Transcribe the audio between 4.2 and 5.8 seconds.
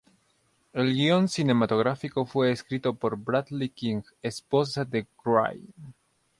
esposa de Wray.